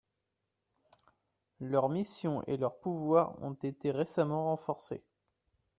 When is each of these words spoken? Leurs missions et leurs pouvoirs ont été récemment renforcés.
Leurs 1.59 1.87
missions 1.89 2.41
et 2.47 2.57
leurs 2.57 2.79
pouvoirs 2.79 3.39
ont 3.43 3.53
été 3.53 3.91
récemment 3.91 4.45
renforcés. 4.45 5.03